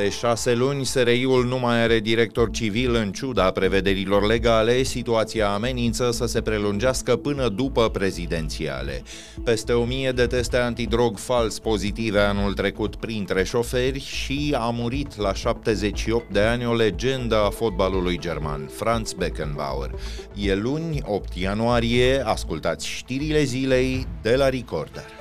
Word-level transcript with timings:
De 0.00 0.08
șase 0.08 0.54
luni, 0.54 0.84
SRI-ul 0.84 1.44
nu 1.44 1.58
mai 1.58 1.82
are 1.82 1.98
director 1.98 2.50
civil 2.50 2.94
în 2.94 3.12
ciuda 3.12 3.50
prevederilor 3.50 4.26
legale, 4.26 4.82
situația 4.82 5.50
amenință 5.52 6.10
să 6.10 6.26
se 6.26 6.40
prelungească 6.40 7.16
până 7.16 7.48
după 7.48 7.88
prezidențiale. 7.88 9.02
Peste 9.44 9.72
o 9.72 9.84
mie 9.84 10.12
de 10.12 10.26
teste 10.26 10.56
antidrog 10.56 11.18
fals 11.18 11.58
pozitive 11.58 12.20
anul 12.20 12.52
trecut 12.52 12.96
printre 12.96 13.44
șoferi 13.44 14.00
și 14.00 14.54
a 14.58 14.70
murit 14.70 15.16
la 15.16 15.34
78 15.34 16.32
de 16.32 16.40
ani 16.40 16.66
o 16.66 16.74
legendă 16.74 17.36
a 17.36 17.50
fotbalului 17.50 18.18
german, 18.18 18.70
Franz 18.72 19.12
Beckenbauer. 19.12 19.90
E 20.34 20.54
luni, 20.54 21.02
8 21.04 21.34
ianuarie, 21.34 22.22
ascultați 22.26 22.88
știrile 22.88 23.42
zilei 23.42 24.06
de 24.22 24.36
la 24.36 24.48
Recorder. 24.48 25.19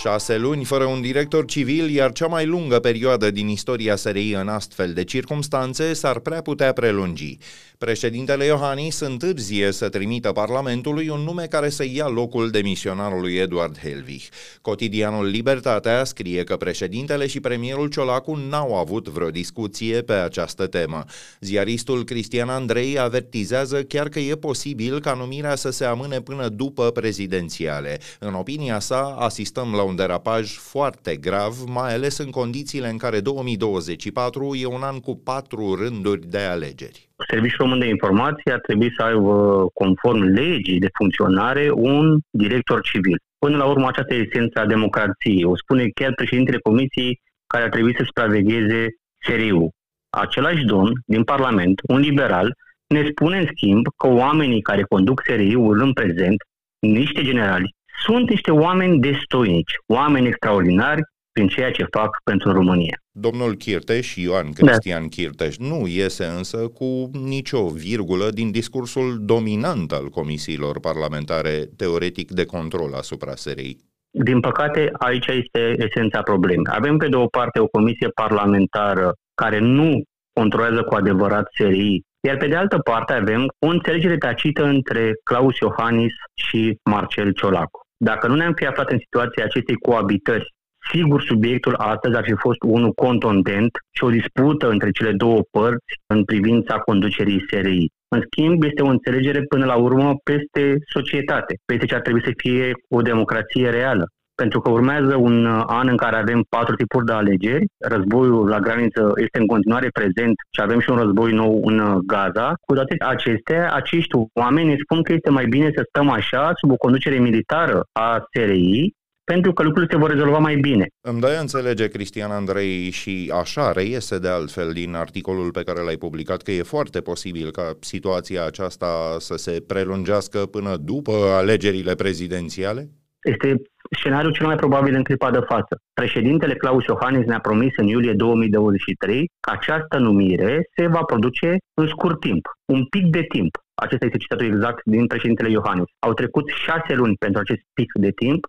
Șase 0.00 0.36
luni 0.36 0.64
fără 0.64 0.84
un 0.84 1.00
director 1.00 1.44
civil, 1.44 1.90
iar 1.90 2.12
cea 2.12 2.26
mai 2.26 2.46
lungă 2.46 2.78
perioadă 2.78 3.30
din 3.30 3.48
istoria 3.48 3.96
SRI 3.96 4.32
în 4.34 4.48
astfel 4.48 4.92
de 4.92 5.04
circumstanțe 5.04 5.92
s-ar 5.92 6.18
prea 6.18 6.42
putea 6.42 6.72
prelungi. 6.72 7.38
Președintele 7.84 8.44
Iohannis 8.44 9.00
întârzie 9.00 9.70
să 9.70 9.88
trimită 9.88 10.32
Parlamentului 10.32 11.08
un 11.08 11.20
nume 11.20 11.46
care 11.46 11.68
să 11.68 11.84
ia 11.84 12.08
locul 12.08 12.50
demisionarului 12.50 13.34
Eduard 13.34 13.78
Helvig. 13.78 14.20
Cotidianul 14.62 15.26
Libertatea 15.26 16.04
scrie 16.04 16.44
că 16.44 16.56
președintele 16.56 17.26
și 17.26 17.40
premierul 17.40 17.88
Ciolacu 17.88 18.34
n-au 18.34 18.74
avut 18.74 19.08
vreo 19.08 19.30
discuție 19.30 20.02
pe 20.02 20.12
această 20.12 20.66
temă. 20.66 21.04
Ziaristul 21.40 22.04
Cristian 22.04 22.48
Andrei 22.48 22.98
avertizează 22.98 23.82
chiar 23.82 24.08
că 24.08 24.18
e 24.18 24.34
posibil 24.34 25.00
ca 25.00 25.14
numirea 25.14 25.54
să 25.54 25.70
se 25.70 25.84
amâne 25.84 26.20
până 26.20 26.48
după 26.48 26.90
prezidențiale. 26.90 27.98
În 28.18 28.34
opinia 28.34 28.78
sa, 28.80 29.16
asistăm 29.18 29.74
la 29.74 29.82
un 29.82 29.96
derapaj 29.96 30.56
foarte 30.56 31.16
grav, 31.16 31.56
mai 31.66 31.94
ales 31.94 32.18
în 32.18 32.30
condițiile 32.30 32.88
în 32.88 32.96
care 32.96 33.20
2024 33.20 34.54
e 34.54 34.66
un 34.66 34.82
an 34.82 34.98
cu 34.98 35.16
patru 35.16 35.74
rânduri 35.74 36.26
de 36.30 36.38
alegeri. 36.38 37.09
Serviciul 37.28 37.58
Român 37.58 37.78
de 37.78 37.88
Informație 37.88 38.52
ar 38.52 38.60
trebui 38.60 38.92
să 38.96 39.02
aibă, 39.02 39.66
conform 39.74 40.22
legii 40.22 40.78
de 40.78 40.88
funcționare, 40.92 41.70
un 41.70 42.18
director 42.30 42.80
civil. 42.80 43.18
Până 43.38 43.56
la 43.56 43.64
urmă, 43.64 43.88
aceasta 43.88 44.14
e 44.14 44.26
esența 44.28 44.64
democrației. 44.64 45.44
O 45.44 45.56
spune 45.56 45.88
chiar 45.94 46.12
președintele 46.14 46.58
Comisiei 46.58 47.20
care 47.46 47.64
ar 47.64 47.70
trebui 47.70 47.94
să 47.96 48.02
supravegheze 48.04 48.86
SRI-ul. 49.26 49.70
Același 50.10 50.64
domn 50.64 50.92
din 51.06 51.24
Parlament, 51.24 51.80
un 51.88 52.00
liberal, 52.00 52.54
ne 52.86 53.06
spune 53.10 53.38
în 53.38 53.46
schimb 53.54 53.86
că 53.96 54.06
oamenii 54.08 54.62
care 54.62 54.82
conduc 54.82 55.22
SRI-ul 55.24 55.80
în 55.80 55.92
prezent, 55.92 56.36
niște 56.78 57.22
generali, 57.22 57.74
sunt 58.04 58.28
niște 58.28 58.50
oameni 58.50 59.00
destoinici, 59.00 59.74
oameni 59.86 60.26
extraordinari 60.26 61.00
prin 61.32 61.48
ceea 61.48 61.70
ce 61.70 61.84
fac 61.90 62.10
pentru 62.24 62.52
România. 62.52 62.96
Domnul 63.20 63.54
Chirteș, 63.54 64.16
Ioan 64.16 64.44
da. 64.44 64.66
Cristian 64.66 65.02
da. 65.02 65.08
Chirteș, 65.08 65.56
nu 65.56 65.86
iese 65.86 66.24
însă 66.24 66.56
cu 66.56 67.10
nicio 67.12 67.68
virgulă 67.68 68.28
din 68.30 68.50
discursul 68.50 69.18
dominant 69.20 69.92
al 69.92 70.08
comisiilor 70.08 70.80
parlamentare 70.80 71.68
teoretic 71.76 72.30
de 72.30 72.44
control 72.44 72.94
asupra 72.94 73.34
SRI. 73.34 73.76
Din 74.10 74.40
păcate, 74.40 74.90
aici 74.92 75.26
este 75.26 75.74
esența 75.78 76.22
problemei. 76.22 76.72
Avem 76.78 76.96
pe 76.96 77.08
de 77.08 77.16
o 77.16 77.26
parte 77.26 77.58
o 77.58 77.66
comisie 77.66 78.08
parlamentară 78.08 79.14
care 79.34 79.58
nu 79.58 80.02
controlează 80.32 80.82
cu 80.82 80.94
adevărat 80.94 81.46
SRI, 81.58 82.00
iar 82.26 82.36
pe 82.36 82.46
de 82.46 82.56
altă 82.56 82.78
parte 82.78 83.12
avem 83.12 83.42
o 83.58 83.66
înțelegere 83.66 84.16
tacită 84.18 84.64
între 84.64 85.12
Claus 85.24 85.58
Iohannis 85.58 86.12
și 86.34 86.78
Marcel 86.90 87.32
Ciolacu. 87.32 87.80
Dacă 87.96 88.26
nu 88.26 88.34
ne-am 88.34 88.52
fi 88.54 88.66
aflat 88.66 88.90
în 88.90 88.98
situația 88.98 89.44
acestei 89.44 89.74
coabitări 89.74 90.54
Sigur, 90.92 91.22
subiectul 91.22 91.74
astăzi 91.74 92.16
ar 92.16 92.24
fi 92.24 92.34
fost 92.34 92.62
unul 92.66 92.92
contundent 92.92 93.70
și 93.90 94.04
o 94.04 94.10
dispută 94.10 94.68
între 94.68 94.90
cele 94.90 95.12
două 95.12 95.40
părți 95.50 95.94
în 96.06 96.24
privința 96.24 96.78
conducerii 96.78 97.44
SRI. 97.48 97.90
În 98.08 98.22
schimb, 98.30 98.62
este 98.62 98.82
o 98.82 98.86
înțelegere 98.86 99.42
până 99.42 99.64
la 99.64 99.76
urmă 99.76 100.14
peste 100.24 100.76
societate, 100.92 101.54
peste 101.64 101.86
ce 101.86 101.94
ar 101.94 102.00
trebui 102.00 102.22
să 102.24 102.32
fie 102.36 102.72
o 102.88 103.02
democrație 103.02 103.70
reală. 103.70 104.04
Pentru 104.34 104.60
că 104.60 104.70
urmează 104.70 105.16
un 105.16 105.46
an 105.66 105.88
în 105.88 105.96
care 105.96 106.16
avem 106.16 106.44
patru 106.48 106.74
tipuri 106.74 107.04
de 107.04 107.12
alegeri, 107.12 107.64
războiul 107.78 108.48
la 108.48 108.58
graniță 108.58 109.12
este 109.16 109.38
în 109.38 109.46
continuare 109.46 109.88
prezent 109.88 110.34
și 110.54 110.60
avem 110.62 110.80
și 110.80 110.90
un 110.90 110.96
război 110.96 111.32
nou 111.32 111.60
în 111.64 111.98
Gaza. 112.06 112.54
Cu 112.66 112.74
toate 112.74 112.94
acestea, 112.98 113.72
acești 113.72 114.14
oameni 114.34 114.80
spun 114.82 115.02
că 115.02 115.12
este 115.12 115.30
mai 115.30 115.46
bine 115.46 115.70
să 115.74 115.82
stăm 115.88 116.10
așa, 116.10 116.50
sub 116.54 116.70
o 116.70 116.76
conducere 116.76 117.18
militară 117.18 117.80
a 117.92 118.24
SRI, 118.32 118.92
pentru 119.34 119.52
că 119.52 119.62
lucrurile 119.62 119.92
se 119.92 119.98
vor 119.98 120.10
rezolva 120.10 120.38
mai 120.38 120.56
bine. 120.56 120.86
Îmi 121.00 121.20
dai 121.20 121.36
înțelege, 121.40 121.88
Cristian 121.88 122.30
Andrei, 122.30 122.90
și 122.90 123.32
așa 123.40 123.72
reiese 123.72 124.18
de 124.18 124.28
altfel 124.28 124.72
din 124.72 124.94
articolul 124.94 125.50
pe 125.50 125.62
care 125.62 125.80
l-ai 125.80 125.96
publicat, 125.96 126.42
că 126.42 126.50
e 126.50 126.62
foarte 126.62 127.00
posibil 127.00 127.50
ca 127.50 127.66
situația 127.80 128.44
aceasta 128.44 129.16
să 129.18 129.36
se 129.36 129.64
prelungească 129.66 130.38
până 130.38 130.76
după 130.76 131.12
alegerile 131.12 131.94
prezidențiale? 131.94 132.88
Este 133.22 133.62
scenariul 133.98 134.32
cel 134.32 134.46
mai 134.46 134.56
probabil 134.56 134.94
în 134.94 135.02
clipa 135.02 135.30
de 135.30 135.42
față. 135.48 135.82
Președintele 135.92 136.54
Claus 136.54 136.84
Iohannis 136.84 137.26
ne-a 137.26 137.40
promis 137.40 137.72
în 137.76 137.86
iulie 137.86 138.12
2023 138.12 139.30
că 139.40 139.50
această 139.52 139.98
numire 139.98 140.68
se 140.76 140.86
va 140.86 141.02
produce 141.02 141.56
în 141.74 141.86
scurt 141.86 142.20
timp, 142.20 142.44
un 142.64 142.84
pic 142.84 143.06
de 143.06 143.22
timp. 143.28 143.58
Acesta 143.74 144.04
este 144.04 144.18
citatul 144.18 144.46
exact 144.46 144.80
din 144.84 145.06
președintele 145.06 145.50
Iohannis. 145.50 145.88
Au 145.98 146.12
trecut 146.12 146.48
șase 146.66 146.94
luni 146.94 147.16
pentru 147.16 147.40
acest 147.40 147.60
pic 147.72 147.90
de 147.94 148.10
timp 148.10 148.46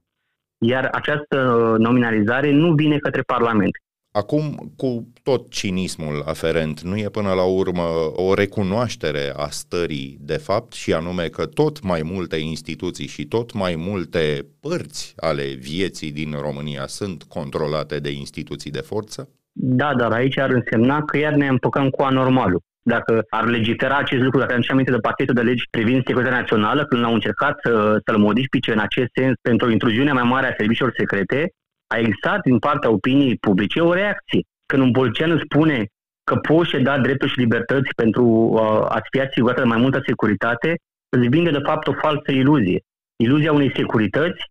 iar 0.66 0.90
această 0.92 1.36
nominalizare 1.78 2.52
nu 2.52 2.74
vine 2.74 2.98
către 2.98 3.22
Parlament. 3.22 3.72
Acum, 4.14 4.72
cu 4.76 5.08
tot 5.24 5.50
cinismul 5.50 6.24
aferent, 6.26 6.82
nu 6.82 6.98
e 6.98 7.10
până 7.10 7.34
la 7.34 7.44
urmă 7.44 7.82
o 8.16 8.34
recunoaștere 8.34 9.34
a 9.36 9.48
stării 9.50 10.18
de 10.22 10.38
fapt 10.38 10.74
și 10.74 10.94
anume 10.94 11.28
că 11.28 11.46
tot 11.46 11.82
mai 11.82 12.02
multe 12.04 12.38
instituții 12.38 13.08
și 13.08 13.26
tot 13.26 13.54
mai 13.54 13.76
multe 13.78 14.46
părți 14.60 15.14
ale 15.16 15.44
vieții 15.44 16.12
din 16.12 16.36
România 16.42 16.88
sunt 16.88 17.24
controlate 17.24 18.00
de 18.00 18.12
instituții 18.12 18.72
de 18.72 18.82
forță? 18.82 19.30
Da, 19.52 19.96
dar 19.96 20.12
aici 20.12 20.38
ar 20.38 20.50
însemna 20.50 21.04
că 21.04 21.18
iar 21.18 21.34
ne 21.34 21.48
împăcăm 21.48 21.90
cu 21.90 22.02
anormalul. 22.02 22.62
Dacă 22.84 23.24
ar 23.30 23.46
legifera 23.46 23.97
acest 23.97 24.22
lucru, 24.22 24.40
dacă 24.40 24.53
am 24.53 24.62
aminte 24.68 24.92
de 24.92 24.97
pachetul 24.97 25.36
de 25.36 25.42
legi 25.42 25.68
privind 25.69 26.06
securitatea 26.06 26.40
națională, 26.40 26.86
când 26.86 27.03
au 27.03 27.14
încercat 27.14 27.59
să, 27.64 28.02
să-l 28.06 28.18
modifice 28.18 28.72
în 28.72 28.80
acest 28.80 29.09
sens 29.14 29.34
pentru 29.42 29.68
o 29.68 29.72
intruziune 29.72 30.12
mai 30.12 30.24
mare 30.24 30.47
a 30.47 30.56
serviciilor 30.58 30.94
secrete, 30.97 31.50
a 31.88 31.97
existat 31.97 32.41
din 32.41 32.59
partea 32.59 32.90
opiniei 32.90 33.38
publice 33.38 33.80
o 33.80 33.94
reacție. 33.94 34.41
Când 34.66 34.81
un 34.81 34.91
polițian 34.91 35.31
îți 35.31 35.44
spune 35.44 35.86
că 36.24 36.36
poți 36.36 36.78
da 36.78 37.00
drepturi 37.00 37.31
și 37.31 37.40
libertăți 37.40 37.90
pentru 37.96 38.24
uh, 38.25 38.86
a-ți 38.90 39.09
fi 39.12 39.20
asigurată 39.20 39.62
de 39.62 39.68
mai 39.68 39.81
multă 39.81 40.02
securitate, 40.06 40.75
îți 41.09 41.28
vinde 41.28 41.50
de 41.50 41.66
fapt 41.66 41.88
o 41.88 41.94
falsă 41.94 42.31
iluzie. 42.31 42.80
Iluzia 43.16 43.52
unei 43.52 43.72
securități 43.75 44.41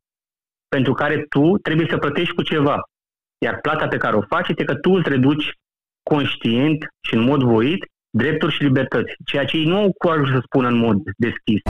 pentru 0.69 0.92
care 0.92 1.24
tu 1.28 1.58
trebuie 1.58 1.86
să 1.90 1.98
plătești 1.98 2.34
cu 2.34 2.42
ceva. 2.42 2.80
Iar 3.38 3.60
plata 3.60 3.88
pe 3.88 3.96
care 3.96 4.16
o 4.16 4.22
faci 4.28 4.48
este 4.48 4.64
că 4.64 4.74
tu 4.74 4.90
îți 4.90 5.08
reduci 5.08 5.52
conștient 6.02 6.86
și 7.06 7.14
în 7.14 7.22
mod 7.22 7.42
voit 7.42 7.84
drepturi 8.10 8.54
și 8.54 8.62
libertăți, 8.62 9.12
ceea 9.25 9.44
ce 9.44 9.56
ei 9.56 9.65
nu 9.65 9.76
au 9.76 9.94
curajul 9.98 10.34
să 10.34 10.41
spună 10.44 10.69
în 10.69 10.76
mod 10.76 10.97
deschis. 11.16 11.60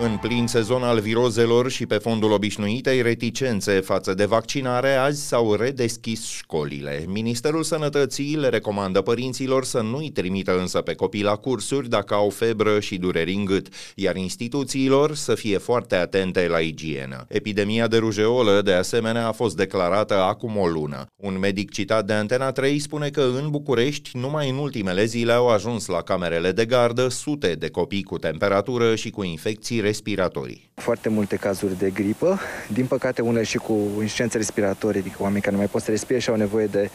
În 0.00 0.16
plin 0.16 0.46
sezon 0.46 0.82
al 0.82 1.00
virozelor 1.00 1.70
și 1.70 1.86
pe 1.86 1.94
fondul 1.94 2.32
obișnuitei 2.32 3.02
reticențe 3.02 3.80
față 3.80 4.14
de 4.14 4.24
vaccinare, 4.24 4.94
azi 4.94 5.26
s-au 5.26 5.54
redeschis 5.54 6.26
școlile. 6.26 7.04
Ministerul 7.06 7.62
Sănătății 7.62 8.36
le 8.36 8.48
recomandă 8.48 9.00
părinților 9.00 9.64
să 9.64 9.80
nu-i 9.80 10.10
trimită 10.10 10.58
însă 10.58 10.80
pe 10.80 10.94
copii 10.94 11.22
la 11.22 11.36
cursuri 11.36 11.88
dacă 11.88 12.14
au 12.14 12.30
febră 12.30 12.80
și 12.80 12.96
dureri 12.96 13.32
în 13.32 13.44
gât, 13.44 13.68
iar 13.94 14.16
instituțiilor 14.16 15.14
să 15.14 15.34
fie 15.34 15.58
foarte 15.58 15.96
atente 15.96 16.46
la 16.48 16.58
igienă. 16.58 17.24
Epidemia 17.28 17.86
de 17.86 17.96
rujeolă, 17.96 18.60
de 18.62 18.72
asemenea, 18.72 19.26
a 19.26 19.32
fost 19.32 19.56
declarată 19.56 20.14
acum 20.14 20.56
o 20.56 20.66
lună. 20.66 21.06
Un 21.16 21.38
medic 21.38 21.70
citat 21.70 22.04
de 22.06 22.12
Antena 22.12 22.52
3 22.52 22.78
spune 22.78 23.08
că 23.08 23.30
în 23.42 23.50
București, 23.50 24.10
numai 24.12 24.50
în 24.50 24.56
ultimele 24.56 25.04
zile 25.04 25.32
au 25.32 25.48
ajuns 25.48 25.86
la 25.86 26.02
camerele 26.02 26.52
de 26.52 26.64
gardă 26.64 27.08
sute 27.08 27.52
de 27.54 27.68
copii 27.68 28.02
cu 28.02 28.18
temperatură 28.18 28.94
și 28.94 29.10
cu 29.10 29.22
infecții 29.22 29.86
respiratorii. 29.88 30.70
Foarte 30.74 31.08
multe 31.08 31.36
cazuri 31.36 31.78
de 31.78 31.90
gripă, 31.90 32.38
din 32.72 32.86
păcate 32.86 33.22
unele 33.22 33.44
și 33.44 33.58
cu 33.58 33.72
insuficiență 33.72 34.36
respiratorie, 34.36 35.00
adică 35.00 35.16
oameni 35.20 35.40
care 35.40 35.54
nu 35.54 35.60
mai 35.60 35.70
pot 35.70 35.82
să 35.82 35.90
respire 35.90 36.18
și 36.18 36.28
au 36.28 36.36
nevoie 36.36 36.66
de 36.66 36.90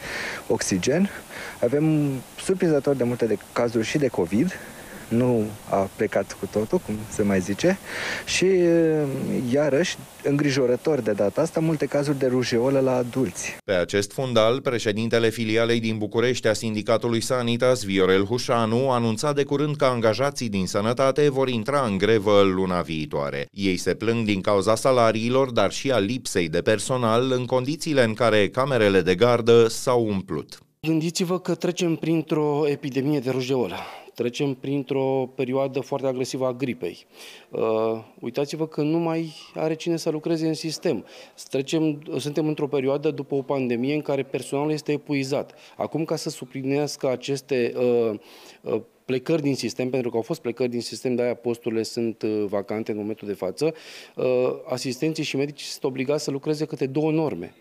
oxigen. 0.46 1.10
Avem 1.60 2.10
surprinzător 2.40 2.94
de 2.94 3.04
multe 3.04 3.26
de 3.26 3.38
cazuri 3.52 3.86
și 3.86 3.98
de 3.98 4.08
COVID, 4.08 4.52
nu 5.08 5.46
a 5.70 5.90
plecat 5.96 6.36
cu 6.40 6.48
totul, 6.52 6.78
cum 6.78 6.94
se 7.08 7.22
mai 7.22 7.40
zice, 7.40 7.78
și 8.24 8.46
iarăși, 9.52 9.96
îngrijorător 10.22 11.00
de 11.00 11.12
data 11.12 11.40
asta, 11.40 11.60
multe 11.60 11.86
cazuri 11.86 12.18
de 12.18 12.26
rujeolă 12.26 12.80
la 12.80 12.96
adulți. 12.96 13.56
Pe 13.64 13.72
acest 13.72 14.12
fundal, 14.12 14.60
președintele 14.60 15.28
filialei 15.28 15.80
din 15.80 15.98
București 15.98 16.48
a 16.48 16.52
sindicatului 16.52 17.20
Sanitas, 17.20 17.82
Viorel 17.82 18.24
Hușanu, 18.24 18.90
anunța 18.90 19.32
de 19.32 19.42
curând 19.42 19.76
că 19.76 19.84
angajații 19.84 20.48
din 20.48 20.66
sănătate 20.66 21.30
vor 21.30 21.48
intra 21.48 21.84
în 21.86 21.98
grevă 21.98 22.40
luna 22.42 22.80
viitoare. 22.80 23.46
Ei 23.50 23.76
se 23.76 23.94
plâng 23.94 24.24
din 24.24 24.40
cauza 24.40 24.74
salariilor, 24.74 25.50
dar 25.50 25.72
și 25.72 25.90
a 25.90 25.98
lipsei 25.98 26.48
de 26.48 26.60
personal 26.60 27.32
în 27.32 27.46
condițiile 27.46 28.04
în 28.04 28.14
care 28.14 28.48
camerele 28.48 29.00
de 29.00 29.14
gardă 29.14 29.68
s-au 29.68 30.06
umplut. 30.06 30.58
Gândiți-vă 30.84 31.38
că 31.38 31.54
trecem 31.54 31.96
printr-o 31.96 32.68
epidemie 32.68 33.20
de 33.20 33.30
rujeolă 33.30 33.76
trecem 34.14 34.54
printr-o 34.54 35.30
perioadă 35.34 35.80
foarte 35.80 36.06
agresivă 36.06 36.46
a 36.46 36.52
gripei. 36.52 37.06
Uh, 37.50 37.60
uitați-vă 38.20 38.66
că 38.66 38.82
nu 38.82 38.98
mai 38.98 39.34
are 39.54 39.74
cine 39.74 39.96
să 39.96 40.10
lucreze 40.10 40.46
în 40.46 40.54
sistem. 40.54 41.04
Trecem, 41.48 42.02
suntem 42.18 42.46
într-o 42.46 42.68
perioadă 42.68 43.10
după 43.10 43.34
o 43.34 43.42
pandemie 43.42 43.94
în 43.94 44.00
care 44.00 44.22
personalul 44.22 44.72
este 44.72 44.92
epuizat. 44.92 45.54
Acum, 45.76 46.04
ca 46.04 46.16
să 46.16 46.30
suplinească 46.30 47.10
aceste 47.10 47.72
uh, 47.76 48.18
uh, 48.60 48.80
plecări 49.04 49.42
din 49.42 49.54
sistem, 49.54 49.90
pentru 49.90 50.10
că 50.10 50.16
au 50.16 50.22
fost 50.22 50.40
plecări 50.40 50.70
din 50.70 50.80
sistem, 50.80 51.14
de-aia 51.14 51.34
posturile 51.34 51.82
sunt 51.82 52.22
uh, 52.22 52.44
vacante 52.48 52.90
în 52.90 52.96
momentul 52.96 53.28
de 53.28 53.34
față, 53.34 53.74
uh, 54.16 54.24
asistenții 54.66 55.24
și 55.24 55.36
medicii 55.36 55.66
sunt 55.66 55.84
obligați 55.84 56.24
să 56.24 56.30
lucreze 56.30 56.64
câte 56.64 56.86
două 56.86 57.10
norme. 57.10 57.54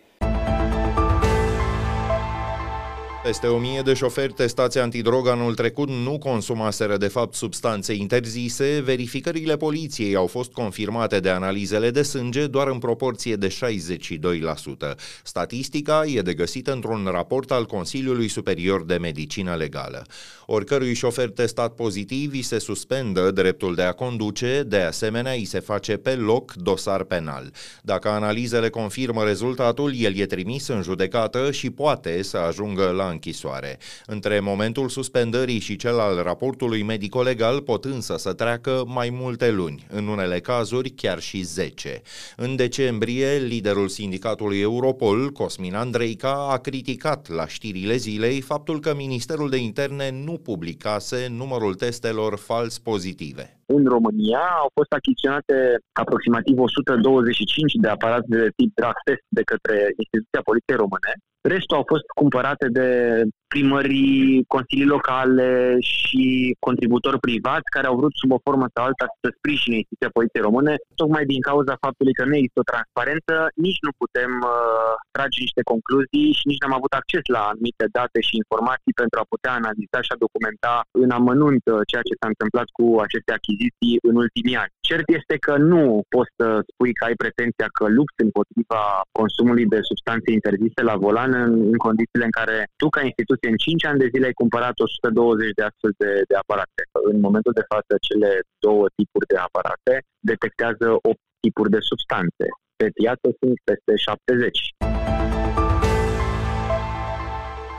Peste 3.23 3.47
o 3.47 3.57
mie 3.57 3.81
de 3.81 3.93
șoferi 3.93 4.33
testați 4.33 4.79
antidrog 4.79 5.27
anul 5.27 5.53
trecut 5.53 5.89
nu 5.89 6.17
consumaseră 6.17 6.97
de 6.97 7.07
fapt 7.07 7.33
substanțe 7.33 7.93
interzise, 7.93 8.81
verificările 8.83 9.57
poliției 9.57 10.15
au 10.15 10.27
fost 10.27 10.51
confirmate 10.51 11.19
de 11.19 11.29
analizele 11.29 11.91
de 11.91 12.01
sânge 12.01 12.47
doar 12.47 12.67
în 12.67 12.77
proporție 12.77 13.35
de 13.35 13.47
62%. 13.47 14.95
Statistica 15.23 16.03
e 16.05 16.21
de 16.21 16.33
găsit 16.33 16.67
într-un 16.67 17.07
raport 17.11 17.51
al 17.51 17.65
Consiliului 17.65 18.27
Superior 18.27 18.85
de 18.85 18.97
Medicină 18.97 19.55
Legală. 19.55 20.05
Oricărui 20.45 20.93
șofer 20.93 21.29
testat 21.29 21.75
pozitiv 21.75 22.31
îi 22.31 22.41
se 22.41 22.59
suspendă 22.59 23.31
dreptul 23.31 23.75
de 23.75 23.81
a 23.81 23.91
conduce, 23.91 24.63
de 24.67 24.77
asemenea 24.77 25.31
îi 25.31 25.45
se 25.45 25.59
face 25.59 25.97
pe 25.97 26.15
loc 26.15 26.53
dosar 26.53 27.03
penal. 27.03 27.51
Dacă 27.81 28.09
analizele 28.09 28.69
confirmă 28.69 29.23
rezultatul, 29.23 29.93
el 29.95 30.15
e 30.15 30.25
trimis 30.25 30.67
în 30.67 30.81
judecată 30.81 31.51
și 31.51 31.69
poate 31.69 32.21
să 32.21 32.37
ajungă 32.37 32.89
la 32.89 33.11
închisoare. 33.13 33.77
Între 34.05 34.39
momentul 34.39 34.89
suspendării 34.89 35.59
și 35.59 35.75
cel 35.75 35.99
al 35.99 36.21
raportului 36.23 36.83
medico-legal 36.83 37.61
pot 37.61 37.85
însă 37.85 38.17
să 38.17 38.33
treacă 38.33 38.83
mai 38.87 39.09
multe 39.09 39.51
luni, 39.51 39.85
în 39.89 40.07
unele 40.07 40.39
cazuri 40.39 40.89
chiar 40.89 41.19
și 41.19 41.41
10. 41.41 42.01
În 42.35 42.55
decembrie, 42.55 43.37
liderul 43.37 43.87
sindicatului 43.87 44.59
Europol, 44.59 45.29
Cosmin 45.29 45.75
Andreica, 45.75 46.47
a 46.51 46.57
criticat 46.57 47.29
la 47.29 47.47
știrile 47.47 47.95
zilei 47.95 48.41
faptul 48.41 48.79
că 48.79 48.95
Ministerul 48.95 49.49
de 49.49 49.57
Interne 49.57 50.09
nu 50.09 50.37
publicase 50.37 51.27
numărul 51.29 51.73
testelor 51.73 52.37
fals 52.37 52.79
pozitive 52.79 53.57
în 53.79 53.85
România 53.95 54.43
au 54.63 54.69
fost 54.77 54.91
achiziționate 54.93 55.55
aproximativ 56.03 56.55
125 56.59 57.73
de 57.83 57.87
aparate 57.87 58.27
de 58.27 58.49
tip 58.57 58.71
drug 58.79 58.95
test 59.07 59.25
de 59.37 59.43
către 59.51 59.75
instituția 60.01 60.47
Poliției 60.49 60.81
Române. 60.83 61.11
Restul 61.53 61.77
au 61.77 61.85
fost 61.93 62.07
cumpărate 62.19 62.67
de 62.77 62.87
primării, 63.53 64.43
consilii 64.55 64.93
locale 64.95 65.49
și 65.93 66.23
contributori 66.67 67.23
privați 67.27 67.73
care 67.75 67.87
au 67.87 67.95
vrut 67.99 68.13
sub 68.21 68.31
o 68.37 68.43
formă 68.45 68.65
sau 68.73 68.83
alta 68.85 69.05
să 69.21 69.27
sprijine 69.37 69.75
instituția 69.77 70.15
Poliției 70.17 70.47
Române, 70.47 70.73
tocmai 71.01 71.23
din 71.31 71.41
cauza 71.49 71.81
faptului 71.85 72.17
că 72.19 72.23
nu 72.25 72.35
există 72.35 72.59
o 72.61 72.69
transparență, 72.71 73.33
nici 73.65 73.83
nu 73.85 73.91
putem 74.01 74.31
uh, 74.53 74.93
trage 75.15 75.37
niște 75.45 75.63
concluzii 75.71 76.29
și 76.37 76.45
nici 76.49 76.61
n-am 76.61 76.77
avut 76.79 76.93
acces 76.99 77.23
la 77.35 77.41
anumite 77.51 77.85
date 77.97 78.19
și 78.27 78.39
informații 78.41 78.99
pentru 79.01 79.17
a 79.19 79.29
putea 79.33 79.53
analiza 79.59 79.99
și 80.05 80.11
a 80.13 80.21
documenta 80.25 80.73
în 81.03 81.09
amănunt 81.19 81.63
uh, 81.67 81.81
ceea 81.89 82.07
ce 82.07 82.19
s-a 82.19 82.31
întâmplat 82.33 82.67
cu 82.77 82.85
aceste 83.05 83.31
achiziții 83.39 83.93
în 84.07 84.15
ultimii 84.23 84.59
ani. 84.63 84.72
Cert 84.93 85.09
este 85.19 85.35
că 85.47 85.53
nu 85.73 85.83
poți 86.15 86.31
să 86.39 86.47
spui 86.71 86.93
că 86.97 87.03
ai 87.05 87.21
pretenția 87.23 87.67
că 87.77 87.85
lupți 87.99 88.23
împotriva 88.27 88.81
consumului 89.19 89.65
de 89.73 89.79
substanțe 89.89 90.29
interzise 90.31 90.81
la 90.89 90.95
volan 91.05 91.31
în, 91.45 91.53
în 91.73 91.79
condițiile 91.87 92.25
în 92.29 92.35
care 92.39 92.57
tu 92.81 92.87
ca 92.95 93.01
instituție 93.09 93.49
în 93.49 93.57
5 93.57 93.85
ani 93.89 94.01
de 94.03 94.11
zile 94.13 94.25
ai 94.25 94.39
cumpărat 94.41 94.75
120 94.79 95.57
de 95.59 95.63
astfel 95.69 95.93
de, 96.01 96.11
de 96.29 96.35
aparate. 96.43 96.81
În 97.11 97.17
momentul 97.25 97.53
de 97.59 97.67
față, 97.73 97.93
cele 98.07 98.29
două 98.65 98.85
tipuri 98.97 99.29
de 99.33 99.37
aparate 99.47 99.93
detectează 100.31 100.87
8 101.01 101.19
tipuri 101.43 101.73
de 101.75 101.81
substanțe. 101.89 102.45
Pe 102.79 102.87
piață 102.99 103.27
sunt 103.39 103.57
peste 103.69 103.93
70 103.95 104.57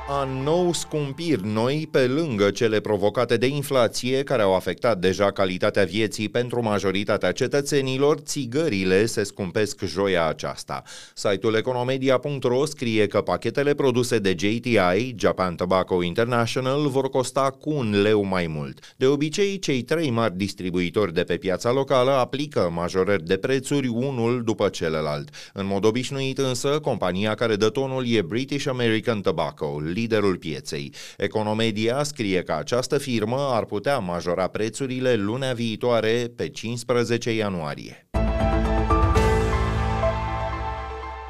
an 0.09 0.43
nou 0.43 0.73
scumpiri 0.73 1.47
noi 1.47 1.89
pe 1.91 2.07
lângă 2.07 2.51
cele 2.51 2.81
provocate 2.81 3.37
de 3.37 3.47
inflație 3.47 4.23
care 4.23 4.43
au 4.43 4.55
afectat 4.55 4.99
deja 4.99 5.31
calitatea 5.31 5.85
vieții 5.85 6.29
pentru 6.29 6.63
majoritatea 6.63 7.33
cetățenilor, 7.33 8.19
țigările 8.19 9.07
se 9.07 9.23
scumpesc 9.23 9.85
joia 9.85 10.27
aceasta. 10.27 10.83
Site-ul 11.15 11.55
economedia.ro 11.55 12.65
scrie 12.65 13.07
că 13.07 13.21
pachetele 13.21 13.75
produse 13.75 14.19
de 14.19 14.35
JTI, 14.39 15.15
Japan 15.17 15.55
Tobacco 15.55 16.03
International, 16.03 16.89
vor 16.89 17.09
costa 17.11 17.51
cu 17.61 17.71
un 17.71 18.03
leu 18.03 18.25
mai 18.25 18.47
mult. 18.47 18.95
De 18.97 19.07
obicei, 19.07 19.59
cei 19.59 19.83
trei 19.83 20.11
mari 20.11 20.37
distribuitori 20.37 21.15
de 21.15 21.23
pe 21.23 21.37
piața 21.37 21.73
locală 21.73 22.11
aplică 22.11 22.71
majorări 22.73 23.25
de 23.25 23.37
prețuri 23.37 23.87
unul 23.87 24.43
după 24.43 24.69
celălalt. 24.69 25.51
În 25.53 25.67
mod 25.67 25.85
obișnuit 25.85 26.39
însă, 26.39 26.69
compania 26.69 27.35
care 27.35 27.57
dă 27.57 27.69
tonul 27.69 28.05
e 28.07 28.23
British 28.23 28.67
American 28.67 29.21
Tobacco, 29.21 29.81
liderul 29.95 30.37
pieței. 30.37 30.93
Economedia 31.17 32.03
scrie 32.03 32.43
că 32.43 32.53
această 32.53 32.99
firmă 32.99 33.49
ar 33.53 33.65
putea 33.65 33.99
majora 33.99 34.47
prețurile 34.47 35.15
lunea 35.15 35.53
viitoare 35.53 36.33
pe 36.37 36.49
15 36.49 37.35
ianuarie. 37.35 38.09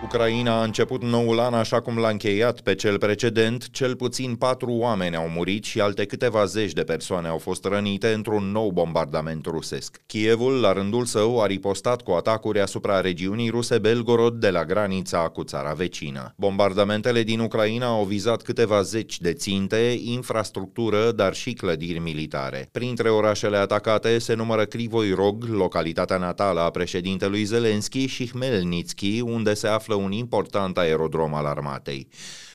Ucraina 0.05 0.61
a 0.61 0.65
început 0.65 1.03
noul 1.03 1.39
an 1.41 1.55
așa 1.55 1.81
cum 1.81 1.99
l-a 1.99 2.09
încheiat 2.09 2.61
pe 2.61 2.75
cel 2.75 2.99
precedent, 2.99 3.71
cel 3.71 3.97
puțin 3.97 4.35
patru 4.35 4.73
oameni 4.73 5.17
au 5.17 5.29
murit 5.29 5.65
și 5.65 5.81
alte 5.81 6.05
câteva 6.05 6.45
zeci 6.45 6.73
de 6.73 6.83
persoane 6.83 7.29
au 7.29 7.39
fost 7.39 7.65
rănite 7.65 8.09
într-un 8.09 8.45
nou 8.45 8.71
bombardament 8.71 9.47
rusesc. 9.47 10.01
Kievul, 10.07 10.61
la 10.61 10.73
rândul 10.73 11.05
său, 11.05 11.43
a 11.43 11.47
ripostat 11.47 12.03
cu 12.03 12.11
atacuri 12.11 12.61
asupra 12.61 13.01
regiunii 13.01 13.49
ruse 13.49 13.79
Belgorod 13.79 14.35
de 14.35 14.51
la 14.51 14.65
granița 14.65 15.19
cu 15.19 15.45
țara 15.45 15.73
vecină. 15.73 16.35
Bombardamentele 16.37 17.23
din 17.23 17.41
Ucraina 17.41 17.87
au 17.87 18.05
vizat 18.05 18.43
câteva 18.43 18.83
zeci 18.83 19.21
de 19.21 19.33
ținte, 19.33 19.97
infrastructură, 20.05 21.13
dar 21.13 21.35
și 21.35 21.53
clădiri 21.53 21.99
militare. 21.99 22.69
Printre 22.73 23.09
orașele 23.11 23.57
atacate 23.57 24.19
se 24.19 24.35
numără 24.35 24.65
Crivoi 24.65 25.11
Rog, 25.11 25.45
localitatea 25.45 26.17
natală 26.17 26.61
a 26.61 26.71
președintelui 26.71 27.45
Zelenski 27.45 28.07
și 28.07 28.29
Hmelnitski, 28.29 29.21
unde 29.21 29.55
se 29.55 29.67
află 29.67 29.93
un 29.95 30.13
important 30.13 30.79
aerodrom 30.79 31.35
al 31.35 31.47
armatei. 31.47 32.09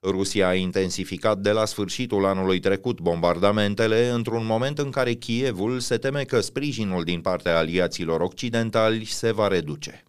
Rusia 0.03 0.48
a 0.48 0.53
intensificat 0.53 1.38
de 1.38 1.51
la 1.51 1.65
sfârșitul 1.65 2.25
anului 2.25 2.60
trecut 2.60 3.01
bombardamentele 3.01 4.10
într-un 4.10 4.46
moment 4.46 4.79
în 4.79 4.89
care 4.89 5.13
Kievul 5.13 5.79
se 5.79 5.98
teme 5.98 6.24
că 6.24 6.39
sprijinul 6.39 7.03
din 7.03 7.22
partea 7.22 7.58
aliaților 7.58 8.22
occidentali 8.22 9.05
se 9.05 9.31
va 9.31 9.48
reduce. 9.48 10.08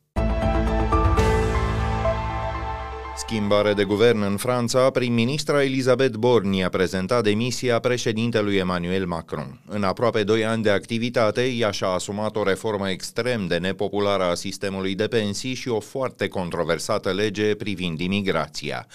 Schimbare 3.27 3.73
de 3.73 3.85
guvern 3.85 4.23
în 4.23 4.37
Franța, 4.37 4.91
prim-ministra 4.91 5.63
Elisabeth 5.63 6.17
Borne 6.17 6.65
a 6.65 6.69
prezentat 6.69 7.23
demisia 7.23 7.79
președintelui 7.79 8.57
Emmanuel 8.57 9.07
Macron. 9.07 9.61
În 9.67 9.83
aproape 9.83 10.23
doi 10.23 10.45
ani 10.45 10.63
de 10.63 10.71
activitate, 10.71 11.43
ea 11.47 11.71
și-a 11.71 11.89
asumat 11.89 12.37
o 12.37 12.43
reformă 12.43 12.91
extrem 12.91 13.47
de 13.47 13.57
nepopulară 13.57 14.23
a 14.23 14.35
sistemului 14.35 14.95
de 14.95 15.07
pensii 15.07 15.55
și 15.55 15.69
o 15.69 15.81
foarte 15.81 16.29
controversată 16.29 17.13
lege 17.13 17.55
privind 17.55 18.01
imigrația. 18.01 18.87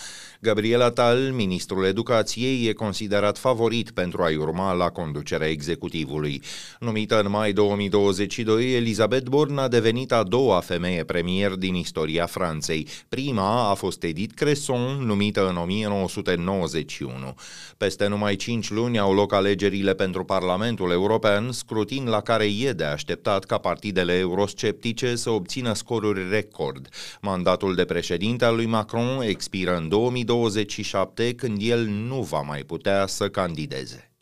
Gabriel 0.46 0.82
Attal, 0.82 1.17
ministrul 1.17 1.86
educației, 1.86 2.67
e 2.67 2.74
considerat 2.74 3.38
favorit 3.38 3.91
pentru 3.91 4.22
a-i 4.22 4.36
urma 4.36 4.74
la 4.74 4.89
conducerea 4.89 5.48
executivului. 5.48 6.41
Numită 6.79 7.20
în 7.20 7.29
mai 7.29 7.53
2022, 7.53 8.75
Elisabeth 8.75 9.29
Borne 9.29 9.62
a 9.62 9.67
devenit 9.67 10.12
a 10.12 10.24
doua 10.24 10.60
femeie 10.60 11.03
premier 11.03 11.51
din 11.51 11.75
istoria 11.75 12.25
Franței. 12.25 12.88
Prima 13.10 13.70
a 13.70 13.74
fost 13.74 14.03
Edith 14.15 14.36
Cresson, 14.36 15.05
numită 15.05 15.50
în 15.50 15.57
1991. 15.57 17.36
Peste 17.77 18.07
numai 18.07 18.36
5 18.36 18.69
luni 18.69 19.00
au 19.00 19.13
loc 19.13 19.34
alegerile 19.34 19.93
pentru 19.93 20.24
Parlamentul 20.24 20.91
European, 20.91 21.51
scrutin 21.51 22.05
la 22.05 22.22
care 22.22 22.45
e 22.60 22.72
de 22.72 22.84
așteptat 22.84 23.45
ca 23.45 23.57
partidele 23.57 24.13
eurosceptice 24.13 25.15
să 25.15 25.29
obțină 25.29 25.74
scoruri 25.74 26.29
record. 26.29 26.89
Mandatul 27.22 27.75
de 27.75 27.86
președinte 27.86 28.45
al 28.45 28.55
lui 28.55 28.65
Macron 28.65 29.22
expiră 29.22 29.75
în 29.75 29.88
2020 29.88 30.65
2027, 30.65 31.34
când 31.34 31.57
el 31.62 31.86
nu 31.86 32.22
va 32.22 32.41
mai 32.41 32.63
putea 32.63 33.07
să 33.07 33.29
candideze. 33.29 34.14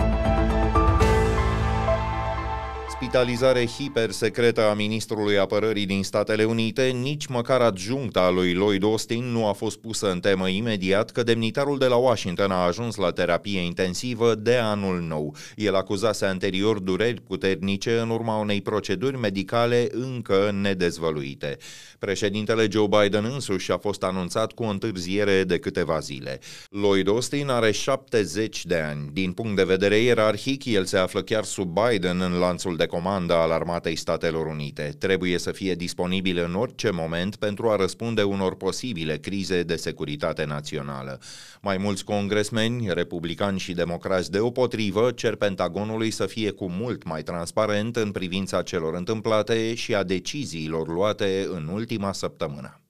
Ospitalizare 3.06 3.66
hipersecretă 3.66 4.62
a 4.70 4.74
ministrului 4.74 5.38
apărării 5.38 5.86
din 5.86 6.04
Statele 6.04 6.44
Unite, 6.44 6.84
nici 6.84 7.26
măcar 7.26 7.62
adjuncta 7.62 8.30
lui 8.30 8.54
Lloyd 8.54 8.84
Austin 8.84 9.24
nu 9.24 9.48
a 9.48 9.52
fost 9.52 9.78
pusă 9.78 10.12
în 10.12 10.20
temă 10.20 10.48
imediat 10.50 11.12
că 11.12 11.24
demnitarul 11.24 11.78
de 11.78 11.86
la 11.86 11.96
Washington 11.96 12.52
a 12.52 12.66
ajuns 12.66 12.96
la 12.96 13.12
terapie 13.12 13.60
intensivă 13.60 14.36
de 14.36 14.56
anul 14.56 15.02
nou. 15.02 15.36
El 15.56 15.76
acuzase 15.76 16.26
anterior 16.26 16.80
dureri 16.80 17.22
puternice 17.22 18.00
în 18.00 18.10
urma 18.10 18.38
unei 18.38 18.62
proceduri 18.62 19.18
medicale 19.18 19.88
încă 19.92 20.52
nedezvăluite. 20.62 21.58
Președintele 22.00 22.68
Joe 22.72 22.88
Biden 22.88 23.26
însuși 23.34 23.72
a 23.72 23.78
fost 23.78 24.04
anunțat 24.04 24.52
cu 24.52 24.64
o 24.64 24.68
întârziere 24.68 25.44
de 25.44 25.58
câteva 25.58 26.00
zile. 26.00 26.40
Lloyd 26.70 27.08
Austin 27.08 27.50
are 27.50 27.72
70 27.72 28.66
de 28.66 28.78
ani. 28.78 29.10
Din 29.14 29.32
punct 29.32 29.56
de 29.56 29.64
vedere 29.64 29.96
ierarhic, 29.96 30.66
el 30.66 30.86
se 30.86 30.98
află 30.98 31.22
chiar 31.22 31.44
sub 31.44 31.80
Biden 31.80 32.22
în 32.22 32.34
lanțul 32.34 32.76
de 32.76 32.86
comandă 32.94 33.34
al 33.34 33.52
Armatei 33.52 33.96
Statelor 33.96 34.46
Unite. 34.46 34.96
Trebuie 35.00 35.38
să 35.38 35.52
fie 35.52 35.76
disponibil 35.76 36.38
în 36.38 36.56
orice 36.56 36.90
moment 36.90 37.36
pentru 37.36 37.70
a 37.70 37.76
răspunde 37.76 38.24
unor 38.24 38.56
posibile 38.56 39.18
crize 39.18 39.64
de 39.64 39.76
securitate 39.76 40.46
națională. 40.46 41.20
Mai 41.62 41.78
mulți 41.78 42.04
congresmeni, 42.04 42.94
republicani 42.94 43.60
și 43.60 43.74
democrați 43.74 44.32
deopotrivă, 44.32 45.12
cer 45.12 45.36
Pentagonului 45.36 46.12
să 46.12 46.26
fie 46.26 46.52
cu 46.52 46.70
mult 46.70 47.04
mai 47.04 47.22
transparent 47.22 47.96
în 47.96 48.12
privința 48.12 48.62
celor 48.62 48.94
întâmplate 48.96 49.74
și 49.74 49.96
a 49.96 50.04
deciziilor 50.04 50.88
luate 50.88 51.48
în 51.52 51.70
ultima 51.72 52.12
săptămână. 52.12 52.82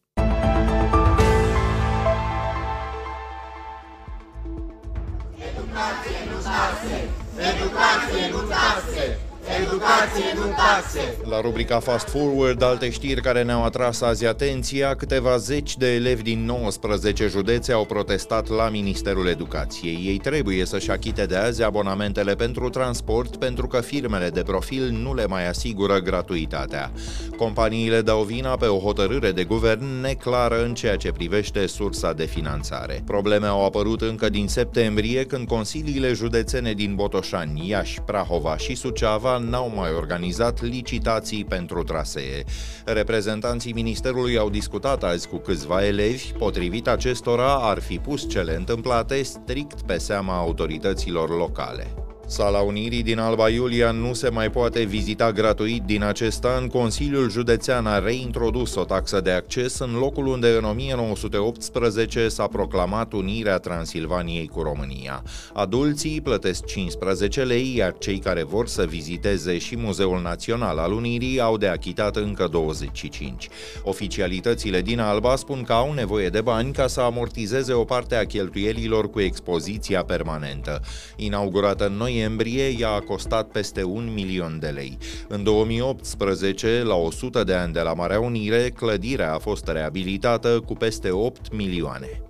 Educație, 5.51 6.19
nu 6.29 6.37
taxe! 6.47 6.97
Educație, 7.37 8.29
nu 8.31 8.41
taxe! 8.41 9.31
Educație, 9.61 10.33
nu 10.35 10.41
taxe! 10.41 11.17
La 11.29 11.41
rubrica 11.41 11.79
Fast 11.79 12.09
Forward, 12.09 12.61
alte 12.61 12.89
știri 12.89 13.21
care 13.21 13.43
ne-au 13.43 13.63
atras 13.63 14.01
azi 14.01 14.25
atenția, 14.25 14.95
câteva 14.95 15.37
zeci 15.37 15.77
de 15.77 15.93
elevi 15.93 16.21
din 16.21 16.45
19 16.45 17.27
județe 17.27 17.71
au 17.71 17.85
protestat 17.85 18.49
la 18.49 18.69
Ministerul 18.69 19.27
Educației. 19.27 20.03
Ei 20.05 20.17
trebuie 20.17 20.65
să-și 20.65 20.91
achite 20.91 21.25
de 21.25 21.35
azi 21.35 21.63
abonamentele 21.63 22.35
pentru 22.35 22.69
transport 22.69 23.35
pentru 23.35 23.67
că 23.67 23.81
firmele 23.81 24.29
de 24.29 24.41
profil 24.41 24.89
nu 24.89 25.13
le 25.13 25.25
mai 25.25 25.47
asigură 25.47 25.99
gratuitatea. 25.99 26.91
Companiile 27.37 28.01
dau 28.01 28.23
vina 28.23 28.55
pe 28.55 28.65
o 28.65 28.79
hotărâre 28.79 29.31
de 29.31 29.43
guvern 29.43 30.01
neclară 30.01 30.63
în 30.63 30.73
ceea 30.73 30.95
ce 30.95 31.11
privește 31.11 31.67
sursa 31.67 32.13
de 32.13 32.25
finanțare. 32.25 33.01
Probleme 33.05 33.47
au 33.47 33.65
apărut 33.65 34.01
încă 34.01 34.29
din 34.29 34.47
septembrie, 34.47 35.25
când 35.25 35.47
consiliile 35.47 36.13
județene 36.13 36.73
din 36.73 36.95
Botoșani, 36.95 37.69
Iași, 37.69 38.01
Prahova 38.01 38.57
și 38.57 38.75
Suceava 38.75 39.41
n-au 39.43 39.71
mai 39.75 39.93
organizat 39.93 40.61
licitații 40.61 41.45
pentru 41.45 41.83
trasee. 41.83 42.43
Reprezentanții 42.85 43.73
Ministerului 43.73 44.37
au 44.37 44.49
discutat 44.49 45.03
azi 45.03 45.27
cu 45.27 45.37
câțiva 45.37 45.85
elevi, 45.85 46.31
potrivit 46.37 46.87
acestora 46.87 47.55
ar 47.55 47.81
fi 47.81 47.97
pus 47.97 48.29
cele 48.29 48.55
întâmplate 48.55 49.23
strict 49.23 49.81
pe 49.81 49.97
seama 49.97 50.37
autorităților 50.37 51.29
locale. 51.37 52.02
Sala 52.25 52.59
Unirii 52.59 53.03
din 53.03 53.19
Alba 53.19 53.49
Iulia 53.49 53.91
nu 53.91 54.13
se 54.13 54.29
mai 54.29 54.49
poate 54.49 54.83
vizita 54.83 55.31
gratuit 55.31 55.81
din 55.81 56.03
acest 56.03 56.45
an. 56.45 56.67
Consiliul 56.67 57.29
Județean 57.29 57.85
a 57.85 57.99
reintrodus 57.99 58.75
o 58.75 58.83
taxă 58.83 59.21
de 59.21 59.31
acces 59.31 59.79
în 59.79 59.93
locul 59.93 60.27
unde 60.27 60.47
în 60.57 60.63
1918 60.63 62.27
s-a 62.27 62.47
proclamat 62.47 63.13
unirea 63.13 63.57
Transilvaniei 63.57 64.47
cu 64.47 64.61
România. 64.61 65.23
Adulții 65.53 66.21
plătesc 66.21 66.65
15 66.65 67.43
lei, 67.43 67.75
iar 67.75 67.95
cei 67.99 68.17
care 68.17 68.43
vor 68.43 68.67
să 68.67 68.85
viziteze 68.85 69.57
și 69.57 69.77
Muzeul 69.77 70.21
Național 70.21 70.77
al 70.77 70.91
Unirii 70.91 71.39
au 71.39 71.57
de 71.57 71.67
achitat 71.67 72.15
încă 72.15 72.47
25. 72.51 73.49
Oficialitățile 73.83 74.81
din 74.81 74.99
Alba 74.99 75.35
spun 75.35 75.63
că 75.63 75.73
au 75.73 75.93
nevoie 75.93 76.29
de 76.29 76.41
bani 76.41 76.71
ca 76.71 76.87
să 76.87 77.01
amortizeze 77.01 77.73
o 77.73 77.83
parte 77.83 78.15
a 78.15 78.25
cheltuielilor 78.25 79.09
cu 79.09 79.19
expoziția 79.19 80.03
permanentă. 80.03 80.81
Inaugurată 81.15 81.85
în 81.85 81.91
noiembrie, 81.91 82.11
noiembrie 82.13 82.75
ea 82.79 82.89
a 82.89 82.99
costat 82.99 83.47
peste 83.47 83.83
un 83.83 84.13
milion 84.13 84.59
de 84.59 84.67
lei. 84.67 84.97
În 85.27 85.43
2018, 85.43 86.83
la 86.83 86.95
100 86.95 87.43
de 87.43 87.53
ani 87.53 87.73
de 87.73 87.79
la 87.79 87.93
Marea 87.93 88.19
Unire, 88.19 88.69
clădirea 88.69 89.33
a 89.33 89.37
fost 89.37 89.67
reabilitată 89.67 90.59
cu 90.65 90.73
peste 90.73 91.09
8 91.11 91.53
milioane. 91.53 92.21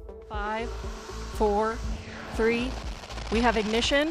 5, 0.58 0.68
4, 1.38 1.78
3, 2.36 2.60
we 3.32 3.42
have 3.42 3.60
ignition. 3.60 4.08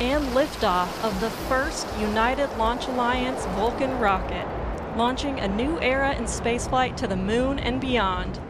and 0.00 0.34
liftoff 0.34 1.04
of 1.04 1.20
the 1.20 1.30
first 1.48 1.86
United 2.00 2.48
Launch 2.58 2.88
Alliance 2.88 3.46
Vulcan 3.54 4.00
rocket, 4.00 4.46
launching 4.96 5.38
a 5.38 5.46
new 5.46 5.78
era 5.80 6.12
in 6.16 6.24
spaceflight 6.24 6.96
to 6.96 7.06
the 7.06 7.14
moon 7.14 7.60
and 7.60 7.80
beyond. 7.80 8.40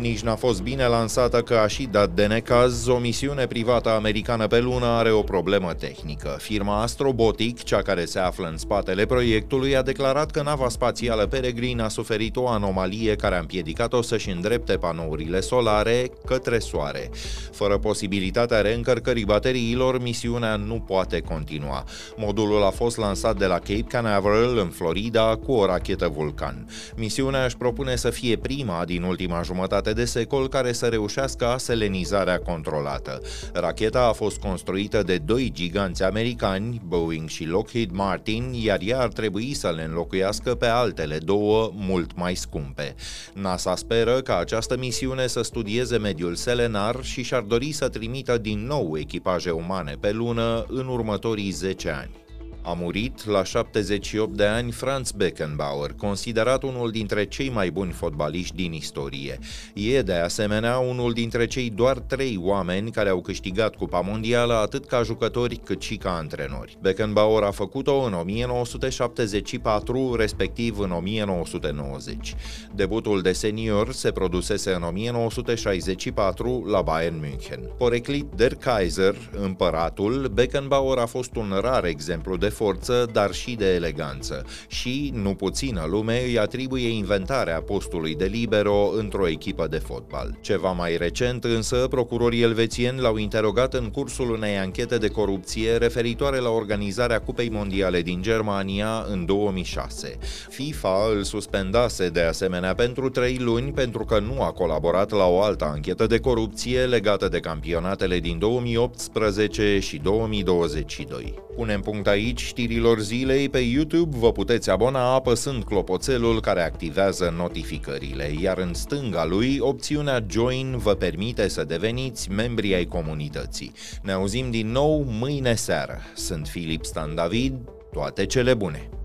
Nici 0.00 0.20
n-a 0.20 0.34
fost 0.34 0.62
bine 0.62 0.86
lansată 0.86 1.40
că 1.40 1.54
a 1.54 1.66
și 1.66 1.88
dat 1.90 2.10
de 2.10 2.26
necaz, 2.26 2.86
o 2.86 2.96
misiune 2.96 3.46
privată 3.46 3.90
americană 3.90 4.46
pe 4.46 4.60
lună 4.60 4.86
are 4.86 5.10
o 5.10 5.22
problemă 5.22 5.72
tehnică. 5.72 6.36
Firma 6.40 6.82
Astrobotic, 6.82 7.62
cea 7.62 7.82
care 7.82 8.04
se 8.04 8.18
află 8.18 8.46
în 8.46 8.56
spatele 8.56 9.06
proiectului, 9.06 9.76
a 9.76 9.82
declarat 9.82 10.30
că 10.30 10.42
nava 10.42 10.68
spațială 10.68 11.26
Peregrine 11.26 11.82
a 11.82 11.88
suferit 11.88 12.36
o 12.36 12.48
anomalie 12.48 13.16
care 13.16 13.34
a 13.34 13.38
împiedicat-o 13.38 14.02
să-și 14.02 14.30
îndrepte 14.30 14.76
panourile 14.76 15.40
solare 15.40 16.10
către 16.26 16.58
soare. 16.58 17.10
Fără 17.52 17.78
posibilitatea 17.78 18.60
reîncărcării 18.60 19.24
bateriilor, 19.24 20.02
misiunea 20.02 20.56
nu 20.56 20.84
poate 20.86 21.20
continua. 21.20 21.84
Modulul 22.16 22.62
a 22.62 22.70
fost 22.70 22.96
lansat 22.96 23.36
de 23.38 23.46
la 23.46 23.58
Cape 23.58 23.84
Canaveral, 23.88 24.58
în 24.58 24.68
Florida, 24.68 25.38
cu 25.46 25.52
o 25.52 25.66
rachetă 25.66 26.08
Vulcan. 26.08 26.66
Misiunea 26.96 27.44
își 27.44 27.56
propune 27.56 27.96
să 27.96 28.10
fie 28.10 28.36
prima 28.36 28.84
din 28.84 29.02
ultima 29.02 29.42
jumătate 29.42 29.81
jumătate 29.82 30.00
de 30.00 30.20
secol 30.20 30.48
care 30.48 30.72
să 30.72 30.86
reușească 30.86 31.46
aselenizarea 31.46 32.38
controlată. 32.38 33.20
Racheta 33.52 34.06
a 34.06 34.12
fost 34.12 34.38
construită 34.38 35.02
de 35.02 35.16
doi 35.16 35.50
giganți 35.54 36.02
americani, 36.02 36.80
Boeing 36.86 37.28
și 37.28 37.44
Lockheed 37.44 37.90
Martin, 37.90 38.52
iar 38.52 38.78
ea 38.82 39.00
ar 39.00 39.08
trebui 39.08 39.54
să 39.54 39.72
le 39.76 39.82
înlocuiască 39.82 40.54
pe 40.54 40.66
altele 40.66 41.18
două 41.18 41.70
mult 41.74 42.16
mai 42.16 42.34
scumpe. 42.34 42.94
NASA 43.34 43.76
speră 43.76 44.20
ca 44.20 44.38
această 44.38 44.76
misiune 44.76 45.26
să 45.26 45.42
studieze 45.42 45.98
mediul 45.98 46.34
selenar 46.34 46.98
și 47.02 47.22
și-ar 47.22 47.42
dori 47.42 47.72
să 47.72 47.88
trimită 47.88 48.38
din 48.38 48.66
nou 48.66 48.98
echipaje 48.98 49.50
umane 49.50 49.96
pe 50.00 50.12
lună 50.12 50.64
în 50.68 50.86
următorii 50.86 51.50
10 51.50 51.90
ani. 51.90 52.21
A 52.64 52.72
murit 52.72 53.26
la 53.26 53.44
78 53.44 54.36
de 54.36 54.44
ani 54.44 54.72
Franz 54.72 55.10
Beckenbauer, 55.10 55.94
considerat 55.96 56.62
unul 56.62 56.90
dintre 56.90 57.24
cei 57.24 57.50
mai 57.50 57.70
buni 57.70 57.92
fotbaliști 57.92 58.56
din 58.56 58.72
istorie. 58.72 59.38
E 59.74 60.02
de 60.02 60.14
asemenea 60.14 60.78
unul 60.78 61.12
dintre 61.12 61.46
cei 61.46 61.70
doar 61.70 61.98
trei 61.98 62.38
oameni 62.40 62.90
care 62.90 63.08
au 63.08 63.20
câștigat 63.20 63.74
Cupa 63.74 64.00
Mondială 64.00 64.54
atât 64.54 64.86
ca 64.86 65.02
jucători 65.02 65.56
cât 65.56 65.82
și 65.82 65.96
ca 65.96 66.16
antrenori. 66.16 66.78
Beckenbauer 66.80 67.42
a 67.42 67.50
făcut-o 67.50 68.00
în 68.00 68.12
1974, 68.12 70.14
respectiv 70.14 70.78
în 70.78 70.90
1990. 70.90 72.34
Debutul 72.74 73.22
de 73.22 73.32
senior 73.32 73.92
se 73.92 74.10
produsese 74.10 74.72
în 74.72 74.82
1964 74.82 76.64
la 76.66 76.82
Bayern 76.82 77.20
München. 77.20 77.60
Poreclit 77.78 78.26
der 78.36 78.54
Kaiser, 78.54 79.14
împăratul, 79.40 80.30
Beckenbauer 80.34 80.98
a 80.98 81.06
fost 81.06 81.36
un 81.36 81.58
rar 81.60 81.84
exemplu 81.84 82.36
de 82.36 82.50
forță, 82.52 83.08
dar 83.12 83.32
și 83.32 83.54
de 83.54 83.74
eleganță. 83.74 84.44
Și, 84.66 85.12
nu 85.14 85.34
puțină 85.34 85.86
lume, 85.88 86.22
îi 86.24 86.38
atribuie 86.38 86.88
inventarea 86.88 87.60
postului 87.62 88.14
de 88.14 88.24
libero 88.24 88.90
într-o 88.96 89.28
echipă 89.28 89.66
de 89.66 89.78
fotbal. 89.78 90.38
Ceva 90.40 90.72
mai 90.72 90.96
recent, 90.96 91.44
însă, 91.44 91.86
procurorii 91.90 92.42
elvețieni 92.42 93.00
l-au 93.00 93.16
interogat 93.16 93.74
în 93.74 93.90
cursul 93.90 94.30
unei 94.30 94.58
anchete 94.58 94.98
de 94.98 95.08
corupție 95.08 95.76
referitoare 95.76 96.38
la 96.38 96.50
organizarea 96.50 97.20
Cupei 97.20 97.48
Mondiale 97.48 98.02
din 98.02 98.22
Germania 98.22 99.06
în 99.10 99.26
2006. 99.26 100.18
FIFA 100.48 101.08
îl 101.14 101.22
suspendase 101.22 102.08
de 102.08 102.20
asemenea 102.20 102.74
pentru 102.74 103.08
trei 103.08 103.36
luni 103.40 103.72
pentru 103.72 104.04
că 104.04 104.18
nu 104.18 104.42
a 104.42 104.52
colaborat 104.52 105.10
la 105.10 105.26
o 105.26 105.42
altă 105.42 105.64
anchetă 105.64 106.06
de 106.06 106.18
corupție 106.18 106.84
legată 106.84 107.28
de 107.28 107.40
campionatele 107.40 108.18
din 108.18 108.38
2018 108.38 109.78
și 109.78 109.96
2022. 109.96 111.34
Punem 111.56 111.80
punct 111.80 112.06
aici 112.06 112.41
știrilor 112.46 113.00
zilei 113.00 113.48
pe 113.48 113.58
YouTube 113.58 114.16
vă 114.18 114.32
puteți 114.32 114.70
abona 114.70 115.14
apăsând 115.14 115.64
clopoțelul 115.64 116.40
care 116.40 116.62
activează 116.62 117.34
notificările, 117.36 118.34
iar 118.40 118.58
în 118.58 118.74
stânga 118.74 119.24
lui 119.24 119.58
opțiunea 119.60 120.24
Join 120.30 120.76
vă 120.76 120.94
permite 120.94 121.48
să 121.48 121.64
deveniți 121.64 122.30
membri 122.30 122.74
ai 122.74 122.84
comunității. 122.84 123.72
Ne 124.02 124.12
auzim 124.12 124.50
din 124.50 124.70
nou 124.70 125.04
mâine 125.08 125.54
seară. 125.54 125.98
Sunt 126.14 126.46
Filip 126.46 126.84
Stan 126.84 127.14
David, 127.14 127.54
toate 127.92 128.26
cele 128.26 128.54
bune! 128.54 129.01